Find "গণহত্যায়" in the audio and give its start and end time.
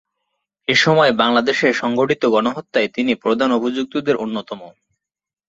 2.25-2.89